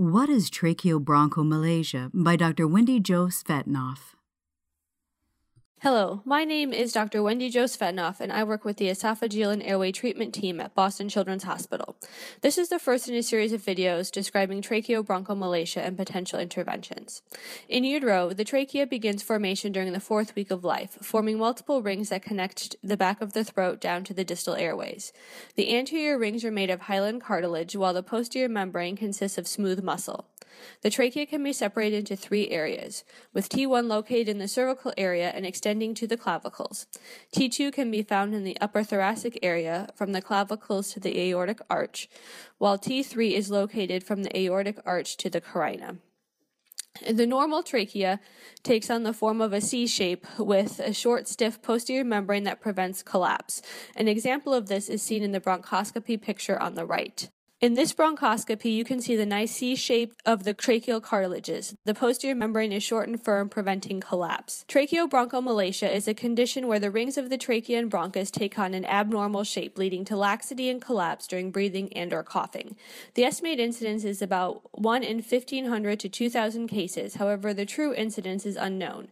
What 0.00 0.30
is 0.30 0.48
tracheobronchomalacia 0.48 2.10
by 2.14 2.34
Dr. 2.34 2.66
Wendy 2.66 3.00
Jo 3.00 3.26
Svetanoff? 3.26 4.14
Hello, 5.82 6.20
my 6.26 6.44
name 6.44 6.74
is 6.74 6.92
Dr. 6.92 7.22
Wendy 7.22 7.48
Jo 7.48 7.64
Svetanoff, 7.64 8.20
and 8.20 8.30
I 8.30 8.44
work 8.44 8.66
with 8.66 8.76
the 8.76 8.90
esophageal 8.90 9.50
and 9.50 9.62
airway 9.62 9.92
treatment 9.92 10.34
team 10.34 10.60
at 10.60 10.74
Boston 10.74 11.08
Children's 11.08 11.44
Hospital. 11.44 11.96
This 12.42 12.58
is 12.58 12.68
the 12.68 12.78
first 12.78 13.08
in 13.08 13.14
a 13.14 13.22
series 13.22 13.54
of 13.54 13.62
videos 13.62 14.12
describing 14.12 14.60
tracheobronchomalacia 14.60 15.78
and 15.78 15.96
potential 15.96 16.38
interventions. 16.38 17.22
In 17.66 17.84
utero, 17.84 18.34
the 18.34 18.44
trachea 18.44 18.86
begins 18.86 19.22
formation 19.22 19.72
during 19.72 19.94
the 19.94 20.00
fourth 20.00 20.36
week 20.36 20.50
of 20.50 20.64
life, 20.64 20.98
forming 21.00 21.38
multiple 21.38 21.80
rings 21.80 22.10
that 22.10 22.20
connect 22.20 22.76
the 22.82 22.98
back 22.98 23.22
of 23.22 23.32
the 23.32 23.42
throat 23.42 23.80
down 23.80 24.04
to 24.04 24.12
the 24.12 24.22
distal 24.22 24.56
airways. 24.56 25.14
The 25.54 25.74
anterior 25.74 26.18
rings 26.18 26.44
are 26.44 26.50
made 26.50 26.68
of 26.68 26.82
hyaline 26.82 27.20
cartilage, 27.20 27.74
while 27.74 27.94
the 27.94 28.02
posterior 28.02 28.50
membrane 28.50 28.98
consists 28.98 29.38
of 29.38 29.48
smooth 29.48 29.82
muscle. 29.82 30.29
The 30.82 30.90
trachea 30.90 31.26
can 31.26 31.42
be 31.42 31.52
separated 31.52 31.98
into 31.98 32.16
three 32.16 32.48
areas, 32.50 33.04
with 33.32 33.48
T1 33.48 33.86
located 33.86 34.28
in 34.28 34.38
the 34.38 34.48
cervical 34.48 34.92
area 34.96 35.30
and 35.30 35.44
extending 35.44 35.94
to 35.94 36.06
the 36.06 36.16
clavicles. 36.16 36.86
T2 37.34 37.72
can 37.72 37.90
be 37.90 38.02
found 38.02 38.34
in 38.34 38.44
the 38.44 38.56
upper 38.60 38.82
thoracic 38.82 39.38
area 39.42 39.88
from 39.94 40.12
the 40.12 40.22
clavicles 40.22 40.92
to 40.92 41.00
the 41.00 41.18
aortic 41.20 41.60
arch, 41.68 42.08
while 42.58 42.78
T3 42.78 43.32
is 43.32 43.50
located 43.50 44.04
from 44.04 44.22
the 44.22 44.38
aortic 44.38 44.78
arch 44.84 45.16
to 45.18 45.30
the 45.30 45.40
carina. 45.40 45.98
The 47.08 47.26
normal 47.26 47.62
trachea 47.62 48.20
takes 48.62 48.90
on 48.90 49.04
the 49.04 49.12
form 49.12 49.40
of 49.40 49.52
a 49.52 49.60
C 49.60 49.86
shape 49.86 50.26
with 50.38 50.80
a 50.80 50.92
short, 50.92 51.28
stiff 51.28 51.62
posterior 51.62 52.04
membrane 52.04 52.44
that 52.44 52.60
prevents 52.60 53.02
collapse. 53.02 53.62
An 53.96 54.08
example 54.08 54.52
of 54.52 54.66
this 54.68 54.88
is 54.88 55.00
seen 55.00 55.22
in 55.22 55.32
the 55.32 55.40
bronchoscopy 55.40 56.20
picture 56.20 56.60
on 56.60 56.74
the 56.74 56.84
right. 56.84 57.30
In 57.60 57.74
this 57.74 57.92
bronchoscopy, 57.92 58.72
you 58.72 58.84
can 58.84 59.02
see 59.02 59.16
the 59.16 59.26
nice 59.26 59.56
C 59.56 59.76
shape 59.76 60.14
of 60.24 60.44
the 60.44 60.54
tracheal 60.54 61.02
cartilages. 61.02 61.74
The 61.84 61.92
posterior 61.92 62.34
membrane 62.34 62.72
is 62.72 62.82
short 62.82 63.06
and 63.06 63.22
firm, 63.22 63.50
preventing 63.50 64.00
collapse. 64.00 64.64
Tracheobronchomalacia 64.66 65.92
is 65.92 66.08
a 66.08 66.14
condition 66.14 66.68
where 66.68 66.78
the 66.78 66.90
rings 66.90 67.18
of 67.18 67.28
the 67.28 67.36
trachea 67.36 67.78
and 67.78 67.90
bronchus 67.90 68.30
take 68.30 68.58
on 68.58 68.72
an 68.72 68.86
abnormal 68.86 69.44
shape, 69.44 69.76
leading 69.76 70.06
to 70.06 70.16
laxity 70.16 70.70
and 70.70 70.80
collapse 70.80 71.26
during 71.26 71.50
breathing 71.50 71.92
and 71.92 72.14
or 72.14 72.22
coughing. 72.22 72.76
The 73.12 73.24
estimated 73.24 73.60
incidence 73.60 74.04
is 74.04 74.22
about 74.22 74.62
1 74.72 75.02
in 75.02 75.16
1500 75.18 76.00
to 76.00 76.08
2000 76.08 76.66
cases. 76.66 77.16
However, 77.16 77.52
the 77.52 77.66
true 77.66 77.92
incidence 77.92 78.46
is 78.46 78.56
unknown. 78.56 79.08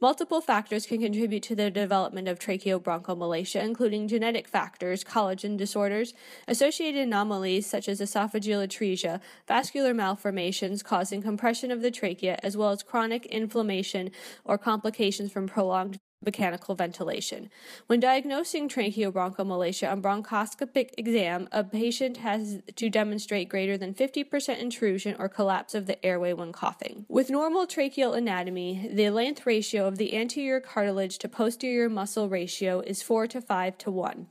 Multiple 0.00 0.40
factors 0.40 0.86
can 0.86 1.00
contribute 1.00 1.42
to 1.42 1.56
the 1.56 1.70
development 1.70 2.28
of 2.28 2.38
tracheobronchomalacia, 2.38 3.62
including 3.62 4.06
genetic 4.06 4.46
factors, 4.46 5.02
collagen 5.02 5.56
disorders, 5.56 6.14
associated 6.46 7.02
anomalies 7.02 7.66
such 7.66 7.87
as 7.88 8.00
esophageal 8.00 8.66
atresia, 8.66 9.20
vascular 9.46 9.94
malformations 9.94 10.82
causing 10.82 11.22
compression 11.22 11.70
of 11.70 11.82
the 11.82 11.90
trachea, 11.90 12.38
as 12.42 12.56
well 12.56 12.70
as 12.70 12.82
chronic 12.82 13.26
inflammation 13.26 14.10
or 14.44 14.58
complications 14.58 15.32
from 15.32 15.46
prolonged 15.46 15.98
mechanical 16.24 16.74
ventilation. 16.74 17.50
When 17.86 18.00
diagnosing 18.00 18.68
tracheobronchomalacia 18.68 19.90
on 19.90 20.02
bronchoscopic 20.02 20.90
exam, 20.98 21.48
a 21.52 21.62
patient 21.62 22.18
has 22.18 22.60
to 22.74 22.90
demonstrate 22.90 23.48
greater 23.48 23.78
than 23.78 23.94
50% 23.94 24.58
intrusion 24.58 25.14
or 25.18 25.28
collapse 25.28 25.74
of 25.74 25.86
the 25.86 26.04
airway 26.04 26.32
when 26.32 26.52
coughing. 26.52 27.06
With 27.08 27.30
normal 27.30 27.66
tracheal 27.66 28.16
anatomy, 28.16 28.90
the 28.92 29.10
length 29.10 29.46
ratio 29.46 29.86
of 29.86 29.98
the 29.98 30.16
anterior 30.16 30.60
cartilage 30.60 31.18
to 31.18 31.28
posterior 31.28 31.88
muscle 31.88 32.28
ratio 32.28 32.80
is 32.80 33.02
4 33.02 33.28
to 33.28 33.40
5 33.40 33.78
to 33.78 33.90
1. 33.90 34.26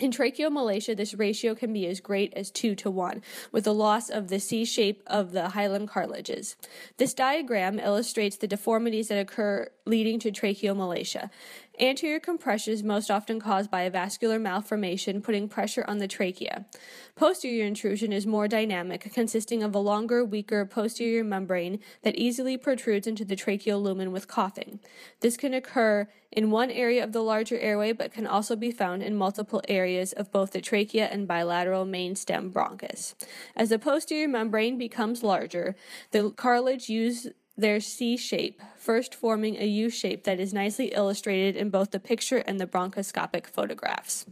In 0.00 0.10
tracheomalacia, 0.10 0.96
this 0.96 1.14
ratio 1.14 1.54
can 1.54 1.72
be 1.72 1.86
as 1.86 2.00
great 2.00 2.34
as 2.34 2.50
2 2.50 2.74
to 2.76 2.90
1, 2.90 3.22
with 3.52 3.64
a 3.64 3.72
loss 3.72 4.10
of 4.10 4.26
the 4.26 4.40
C 4.40 4.64
shape 4.64 5.04
of 5.06 5.30
the 5.30 5.50
hyaline 5.50 5.86
cartilages. 5.86 6.56
This 6.96 7.14
diagram 7.14 7.78
illustrates 7.78 8.36
the 8.36 8.48
deformities 8.48 9.06
that 9.06 9.20
occur 9.20 9.68
leading 9.86 10.18
to 10.18 10.30
tracheomalacia. 10.30 11.30
Anterior 11.80 12.20
compression 12.20 12.72
is 12.72 12.82
most 12.82 13.10
often 13.10 13.40
caused 13.40 13.70
by 13.70 13.82
a 13.82 13.90
vascular 13.90 14.38
malformation 14.38 15.20
putting 15.20 15.48
pressure 15.48 15.84
on 15.88 15.98
the 15.98 16.08
trachea. 16.08 16.64
Posterior 17.16 17.66
intrusion 17.66 18.12
is 18.12 18.26
more 18.26 18.46
dynamic, 18.46 19.12
consisting 19.12 19.62
of 19.62 19.74
a 19.74 19.78
longer, 19.78 20.24
weaker 20.24 20.64
posterior 20.64 21.24
membrane 21.24 21.80
that 22.02 22.16
easily 22.16 22.56
protrudes 22.56 23.06
into 23.06 23.24
the 23.24 23.36
tracheal 23.36 23.82
lumen 23.82 24.12
with 24.12 24.28
coughing. 24.28 24.78
This 25.20 25.36
can 25.36 25.52
occur 25.52 26.08
in 26.30 26.50
one 26.50 26.70
area 26.70 27.02
of 27.02 27.12
the 27.12 27.22
larger 27.22 27.58
airway 27.58 27.92
but 27.92 28.12
can 28.12 28.26
also 28.26 28.56
be 28.56 28.70
found 28.70 29.02
in 29.02 29.16
multiple 29.16 29.62
areas 29.68 30.12
of 30.12 30.32
both 30.32 30.52
the 30.52 30.60
trachea 30.60 31.06
and 31.06 31.28
bilateral 31.28 31.84
main 31.84 32.14
stem 32.14 32.52
bronchus. 32.52 33.14
As 33.56 33.68
the 33.68 33.78
posterior 33.78 34.28
membrane 34.28 34.78
becomes 34.78 35.22
larger, 35.22 35.74
the 36.12 36.30
cartilage 36.30 36.88
use 36.88 37.28
their 37.56 37.80
C 37.80 38.16
shape, 38.16 38.60
first 38.76 39.14
forming 39.14 39.56
a 39.56 39.66
U 39.66 39.90
shape 39.90 40.24
that 40.24 40.40
is 40.40 40.52
nicely 40.52 40.86
illustrated 40.86 41.56
in 41.56 41.70
both 41.70 41.90
the 41.90 42.00
picture 42.00 42.38
and 42.38 42.60
the 42.60 42.66
bronchoscopic 42.66 43.46
photographs. 43.46 44.26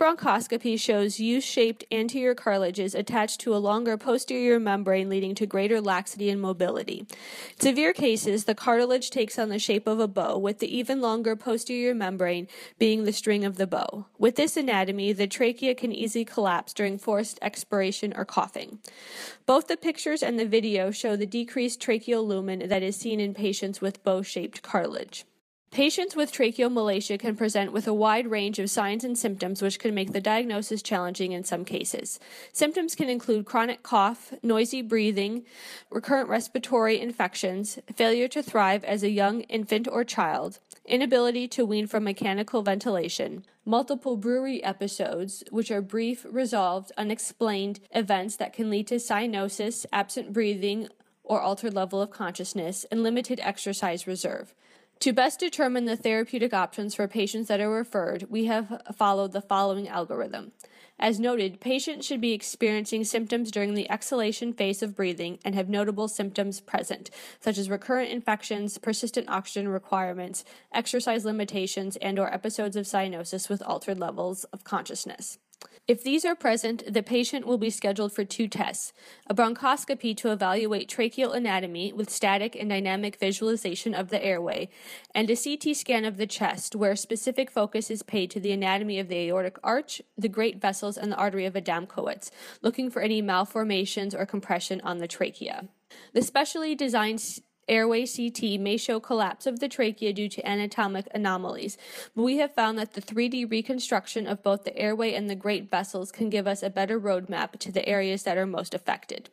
Bronchoscopy 0.00 0.80
shows 0.80 1.20
U-shaped 1.20 1.84
anterior 1.92 2.34
cartilages 2.34 2.94
attached 2.94 3.38
to 3.40 3.54
a 3.54 3.60
longer 3.60 3.98
posterior 3.98 4.58
membrane 4.58 5.10
leading 5.10 5.34
to 5.34 5.44
greater 5.44 5.78
laxity 5.78 6.30
and 6.30 6.40
mobility. 6.40 7.00
In 7.00 7.60
severe 7.60 7.92
cases, 7.92 8.44
the 8.44 8.54
cartilage 8.54 9.10
takes 9.10 9.38
on 9.38 9.50
the 9.50 9.58
shape 9.58 9.86
of 9.86 10.00
a 10.00 10.08
bow, 10.08 10.38
with 10.38 10.58
the 10.60 10.74
even 10.74 11.02
longer 11.02 11.36
posterior 11.36 11.94
membrane 11.94 12.48
being 12.78 13.04
the 13.04 13.12
string 13.12 13.44
of 13.44 13.58
the 13.58 13.66
bow. 13.66 14.06
With 14.18 14.36
this 14.36 14.56
anatomy, 14.56 15.12
the 15.12 15.26
trachea 15.26 15.74
can 15.74 15.92
easily 15.92 16.24
collapse 16.24 16.72
during 16.72 16.96
forced 16.96 17.38
expiration 17.42 18.14
or 18.16 18.24
coughing. 18.24 18.78
Both 19.44 19.68
the 19.68 19.76
pictures 19.76 20.22
and 20.22 20.38
the 20.38 20.46
video 20.46 20.90
show 20.90 21.14
the 21.14 21.26
decreased 21.26 21.78
tracheal 21.78 22.26
lumen 22.26 22.70
that 22.70 22.82
is 22.82 22.96
seen 22.96 23.20
in 23.20 23.34
patients 23.34 23.82
with 23.82 24.02
bow-shaped 24.02 24.62
cartilage. 24.62 25.26
Patients 25.72 26.16
with 26.16 26.32
tracheomalacia 26.32 27.16
can 27.16 27.36
present 27.36 27.70
with 27.70 27.86
a 27.86 27.94
wide 27.94 28.26
range 28.26 28.58
of 28.58 28.68
signs 28.68 29.04
and 29.04 29.16
symptoms 29.16 29.62
which 29.62 29.78
can 29.78 29.94
make 29.94 30.12
the 30.12 30.20
diagnosis 30.20 30.82
challenging 30.82 31.30
in 31.30 31.44
some 31.44 31.64
cases. 31.64 32.18
Symptoms 32.52 32.96
can 32.96 33.08
include 33.08 33.46
chronic 33.46 33.84
cough, 33.84 34.34
noisy 34.42 34.82
breathing, 34.82 35.44
recurrent 35.88 36.28
respiratory 36.28 37.00
infections, 37.00 37.78
failure 37.94 38.26
to 38.26 38.42
thrive 38.42 38.82
as 38.82 39.04
a 39.04 39.10
young 39.10 39.42
infant 39.42 39.86
or 39.86 40.02
child, 40.02 40.58
inability 40.86 41.46
to 41.46 41.64
wean 41.64 41.86
from 41.86 42.02
mechanical 42.02 42.62
ventilation, 42.62 43.44
multiple 43.64 44.16
BRUE 44.16 44.58
episodes, 44.64 45.44
which 45.50 45.70
are 45.70 45.80
brief, 45.80 46.26
resolved, 46.28 46.90
unexplained 46.98 47.78
events 47.92 48.34
that 48.34 48.52
can 48.52 48.70
lead 48.70 48.88
to 48.88 48.96
cyanosis, 48.96 49.86
absent 49.92 50.32
breathing, 50.32 50.88
or 51.22 51.40
altered 51.40 51.74
level 51.74 52.02
of 52.02 52.10
consciousness, 52.10 52.84
and 52.90 53.04
limited 53.04 53.38
exercise 53.40 54.08
reserve. 54.08 54.52
To 55.00 55.14
best 55.14 55.40
determine 55.40 55.86
the 55.86 55.96
therapeutic 55.96 56.52
options 56.52 56.94
for 56.94 57.08
patients 57.08 57.48
that 57.48 57.58
are 57.58 57.70
referred, 57.70 58.26
we 58.28 58.44
have 58.44 58.82
followed 58.94 59.32
the 59.32 59.40
following 59.40 59.88
algorithm. 59.88 60.52
As 60.98 61.18
noted, 61.18 61.58
patients 61.58 62.04
should 62.04 62.20
be 62.20 62.34
experiencing 62.34 63.04
symptoms 63.04 63.50
during 63.50 63.72
the 63.72 63.90
exhalation 63.90 64.52
phase 64.52 64.82
of 64.82 64.94
breathing 64.94 65.38
and 65.42 65.54
have 65.54 65.70
notable 65.70 66.06
symptoms 66.06 66.60
present, 66.60 67.08
such 67.40 67.56
as 67.56 67.70
recurrent 67.70 68.10
infections, 68.10 68.76
persistent 68.76 69.30
oxygen 69.30 69.68
requirements, 69.68 70.44
exercise 70.70 71.24
limitations, 71.24 71.96
and 71.96 72.18
or 72.18 72.30
episodes 72.30 72.76
of 72.76 72.84
cyanosis 72.84 73.48
with 73.48 73.62
altered 73.62 73.98
levels 73.98 74.44
of 74.52 74.64
consciousness. 74.64 75.38
If 75.90 76.04
these 76.04 76.24
are 76.24 76.36
present, 76.36 76.84
the 76.92 77.02
patient 77.02 77.48
will 77.48 77.58
be 77.58 77.68
scheduled 77.68 78.12
for 78.12 78.24
two 78.24 78.46
tests 78.46 78.92
a 79.26 79.34
bronchoscopy 79.34 80.16
to 80.18 80.30
evaluate 80.30 80.88
tracheal 80.88 81.34
anatomy 81.34 81.92
with 81.92 82.10
static 82.10 82.54
and 82.54 82.68
dynamic 82.68 83.18
visualization 83.18 83.92
of 83.92 84.08
the 84.08 84.24
airway, 84.24 84.68
and 85.16 85.28
a 85.28 85.34
CT 85.34 85.74
scan 85.74 86.04
of 86.04 86.16
the 86.16 86.28
chest, 86.28 86.76
where 86.76 86.94
specific 86.94 87.50
focus 87.50 87.90
is 87.90 88.04
paid 88.04 88.30
to 88.30 88.38
the 88.38 88.52
anatomy 88.52 89.00
of 89.00 89.08
the 89.08 89.16
aortic 89.16 89.58
arch, 89.64 90.00
the 90.16 90.28
great 90.28 90.60
vessels, 90.60 90.96
and 90.96 91.10
the 91.10 91.16
artery 91.16 91.44
of 91.44 91.54
Adamkiewicz, 91.54 92.30
looking 92.62 92.88
for 92.88 93.02
any 93.02 93.20
malformations 93.20 94.14
or 94.14 94.24
compression 94.24 94.80
on 94.82 94.98
the 94.98 95.08
trachea. 95.08 95.66
The 96.14 96.22
specially 96.22 96.76
designed 96.76 97.40
airway 97.68 98.06
CT 98.06 98.60
may 98.60 98.76
show 98.76 99.00
collapse 99.00 99.46
of 99.46 99.60
the 99.60 99.68
trachea 99.68 100.12
due 100.12 100.28
to 100.28 100.48
anatomic 100.48 101.06
anomalies, 101.12 101.78
but 102.14 102.22
we 102.22 102.38
have 102.38 102.54
found 102.54 102.78
that 102.78 102.94
the 102.94 103.02
3D 103.02 103.50
reconstruction 103.50 104.26
of 104.26 104.42
both 104.42 104.64
the 104.64 104.76
airway 104.76 105.14
and 105.14 105.30
the 105.30 105.34
great 105.34 105.70
vessels 105.70 106.10
can 106.10 106.30
give 106.30 106.46
us 106.46 106.62
a 106.62 106.70
better 106.70 106.98
roadmap 106.98 107.58
to 107.58 107.72
the 107.72 107.88
areas 107.88 108.22
that 108.24 108.36
are 108.36 108.46
most 108.46 108.74
affected. 108.74 109.30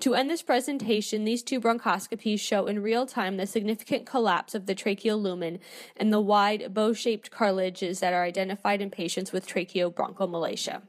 To 0.00 0.14
end 0.14 0.30
this 0.30 0.42
presentation, 0.42 1.24
these 1.24 1.42
two 1.42 1.60
bronchoscopies 1.60 2.40
show 2.40 2.66
in 2.66 2.82
real 2.82 3.04
time 3.04 3.36
the 3.36 3.46
significant 3.46 4.06
collapse 4.06 4.54
of 4.54 4.64
the 4.64 4.74
tracheal 4.74 5.20
lumen 5.20 5.58
and 5.94 6.10
the 6.10 6.20
wide 6.20 6.72
bow-shaped 6.72 7.30
cartilages 7.30 8.00
that 8.00 8.14
are 8.14 8.24
identified 8.24 8.80
in 8.80 8.90
patients 8.90 9.30
with 9.30 9.46
tracheobronchomalacia. 9.46 10.82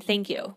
Thank 0.00 0.28
you. 0.28 0.56